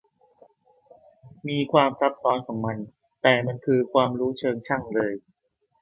[1.47, 2.77] มีความซับซ้อนของมัน
[3.21, 5.13] แต่มันคือความรู้เชิงช่างเลย